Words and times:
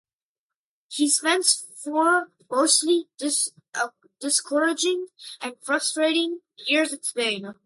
He 0.89 1.07
spent 1.11 1.45
four 1.45 2.29
mostly 2.49 3.07
discouraging 4.19 5.07
and 5.39 5.53
frustrating 5.63 6.39
years 6.67 6.91
in 6.91 7.03
Spain. 7.03 7.53